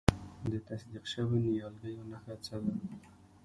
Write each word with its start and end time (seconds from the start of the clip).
د 0.51 0.53
تصدیق 0.67 1.03
شویو 1.11 1.43
نیالګیو 1.45 2.09
نښه 2.11 2.35
څه 2.45 2.55
ده؟ 2.63 2.73